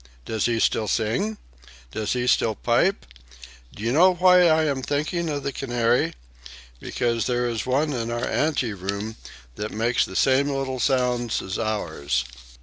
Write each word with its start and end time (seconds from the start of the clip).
Does 0.25 0.47
he 0.47 0.59
still 0.59 0.87
sing? 0.87 1.37
Does 1.91 2.13
he 2.13 2.25
still 2.25 2.55
pipe? 2.55 3.05
Do 3.75 3.83
you 3.83 3.91
know 3.91 4.15
why 4.15 4.47
I 4.49 4.63
am 4.65 4.81
thinking 4.81 5.29
of 5.29 5.43
the 5.43 5.51
canary? 5.51 6.15
Because 6.79 7.27
there 7.27 7.47
is 7.47 7.67
one 7.67 7.93
in 7.93 8.09
our 8.09 8.25
anteroom 8.25 9.15
that 9.57 9.71
makes 9.71 10.03
the 10.03 10.15
same 10.15 10.47
little 10.49 10.79
sounds 10.79 11.39
as 11.39 11.59
ours." 11.59 12.25